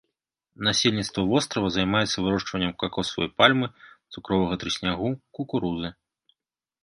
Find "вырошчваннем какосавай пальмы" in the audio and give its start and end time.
2.27-3.67